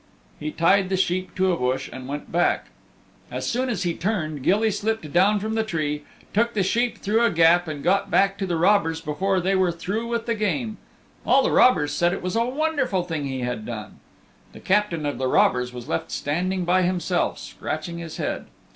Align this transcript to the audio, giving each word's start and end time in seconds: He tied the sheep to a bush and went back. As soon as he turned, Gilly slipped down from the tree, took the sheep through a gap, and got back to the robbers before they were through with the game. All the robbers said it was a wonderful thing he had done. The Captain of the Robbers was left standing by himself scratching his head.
He 0.39 0.49
tied 0.49 0.89
the 0.89 0.97
sheep 0.97 1.35
to 1.35 1.51
a 1.51 1.55
bush 1.55 1.87
and 1.93 2.07
went 2.07 2.31
back. 2.31 2.69
As 3.29 3.45
soon 3.47 3.69
as 3.69 3.83
he 3.83 3.93
turned, 3.93 4.41
Gilly 4.41 4.71
slipped 4.71 5.13
down 5.13 5.39
from 5.39 5.53
the 5.53 5.61
tree, 5.63 6.01
took 6.33 6.55
the 6.55 6.63
sheep 6.63 6.97
through 6.97 7.23
a 7.23 7.29
gap, 7.29 7.67
and 7.67 7.83
got 7.83 8.09
back 8.09 8.35
to 8.39 8.47
the 8.47 8.55
robbers 8.57 8.99
before 8.99 9.39
they 9.39 9.53
were 9.53 9.71
through 9.71 10.07
with 10.07 10.25
the 10.25 10.33
game. 10.33 10.79
All 11.23 11.43
the 11.43 11.51
robbers 11.51 11.91
said 11.91 12.13
it 12.13 12.23
was 12.23 12.35
a 12.35 12.43
wonderful 12.43 13.03
thing 13.03 13.25
he 13.27 13.41
had 13.41 13.63
done. 13.63 13.99
The 14.53 14.59
Captain 14.59 15.05
of 15.05 15.19
the 15.19 15.27
Robbers 15.27 15.71
was 15.71 15.87
left 15.87 16.09
standing 16.09 16.65
by 16.65 16.81
himself 16.81 17.37
scratching 17.37 17.99
his 17.99 18.17
head. 18.17 18.47